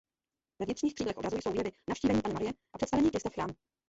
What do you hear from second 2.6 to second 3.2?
a "Představení